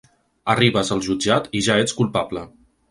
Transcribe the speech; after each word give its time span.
Arribes 0.53 0.91
al 0.95 1.03
jutjat 1.09 1.51
i 1.61 1.65
ja 1.69 1.79
ets 1.85 1.99
culpable. 2.01 2.49